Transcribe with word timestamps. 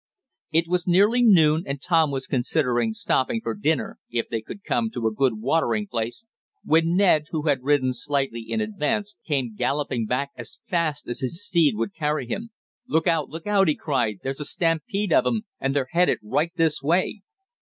It 0.51 0.65
was 0.67 0.87
nearly 0.87 1.21
noon, 1.21 1.63
and 1.67 1.79
Tom 1.79 2.09
was 2.09 2.25
considering 2.25 2.91
stopping 2.91 3.39
for 3.39 3.53
dinner 3.53 3.99
if 4.09 4.29
they 4.29 4.41
could 4.41 4.63
come 4.63 4.89
to 4.89 5.05
a 5.05 5.13
good 5.13 5.33
watering 5.39 5.85
place, 5.85 6.25
when 6.63 6.95
Ned, 6.95 7.25
who 7.29 7.43
had 7.43 7.61
ridden 7.61 7.93
slightly 7.93 8.41
in 8.41 8.61
advance, 8.61 9.15
came 9.27 9.53
galloping 9.53 10.07
back 10.07 10.31
as 10.35 10.57
fast 10.65 11.07
as 11.07 11.19
his 11.19 11.45
steed 11.45 11.75
would 11.75 11.93
carry 11.93 12.27
him. 12.27 12.49
"Look 12.87 13.05
out! 13.05 13.29
Look 13.29 13.45
out!" 13.45 13.67
he 13.67 13.75
cried. 13.75 14.21
"There's 14.23 14.39
a 14.41 14.45
stampede 14.45 15.13
of 15.13 15.27
'em, 15.27 15.43
and 15.59 15.75
they're 15.75 15.89
headed 15.91 16.17
right 16.23 16.51
this 16.55 16.81
way!" 16.81 17.21